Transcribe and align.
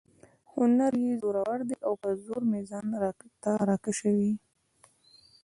هنر 0.53 0.91
یې 1.03 1.11
زورور 1.21 1.59
دی 1.69 1.77
او 1.87 1.93
په 2.01 2.09
زور 2.23 2.41
مې 2.49 2.61
ځان 2.69 2.87
ته 3.43 3.51
را 3.67 3.77
کشوي. 3.85 4.31